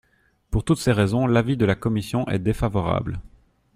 Pour 0.49 0.65
toutes 0.65 0.79
ces 0.79 0.93
raisons, 0.93 1.27
l’avis 1.27 1.57
de 1.57 1.65
la 1.65 1.75
commission 1.75 2.27
est 2.27 2.39
défavorable. 2.39 3.19